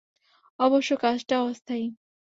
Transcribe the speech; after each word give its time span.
অবশ্য, 0.59 0.89
কাজটা 0.95 1.35
অস্থায়ী। 1.43 1.85